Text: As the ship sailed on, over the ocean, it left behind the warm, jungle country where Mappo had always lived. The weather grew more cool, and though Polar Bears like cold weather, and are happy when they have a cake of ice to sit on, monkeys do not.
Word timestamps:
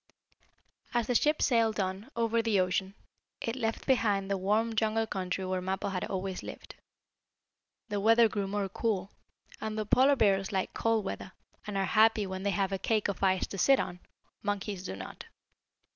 As 0.95 1.05
the 1.05 1.13
ship 1.13 1.43
sailed 1.43 1.79
on, 1.79 2.09
over 2.15 2.41
the 2.41 2.59
ocean, 2.59 2.95
it 3.39 3.55
left 3.55 3.85
behind 3.85 4.31
the 4.31 4.35
warm, 4.37 4.73
jungle 4.75 5.05
country 5.05 5.45
where 5.45 5.61
Mappo 5.61 5.89
had 5.89 6.05
always 6.05 6.41
lived. 6.41 6.73
The 7.89 7.99
weather 7.99 8.27
grew 8.27 8.47
more 8.47 8.67
cool, 8.67 9.11
and 9.59 9.77
though 9.77 9.85
Polar 9.85 10.15
Bears 10.15 10.51
like 10.51 10.73
cold 10.73 11.05
weather, 11.05 11.33
and 11.67 11.77
are 11.77 11.85
happy 11.85 12.25
when 12.25 12.41
they 12.41 12.49
have 12.49 12.71
a 12.71 12.79
cake 12.79 13.09
of 13.09 13.21
ice 13.21 13.45
to 13.45 13.59
sit 13.59 13.79
on, 13.79 13.99
monkeys 14.41 14.83
do 14.83 14.95
not. 14.95 15.25